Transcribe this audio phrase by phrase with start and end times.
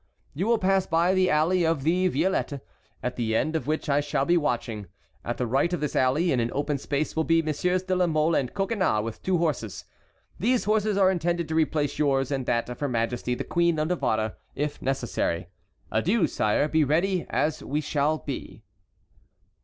[0.33, 2.59] "You will pass by the Alley of the Violettes,
[3.03, 4.87] at the end of which I shall be watching;
[5.23, 8.07] at the right of this alley in an open space will be Messieurs de la
[8.07, 9.85] Mole and Coconnas, with two horses.
[10.39, 13.89] These horses are intended to replace yours and that of her majesty the Queen of
[13.89, 15.49] Navarre, if necessary.
[15.91, 18.63] "Adieu, sire; be ready, as we shall be."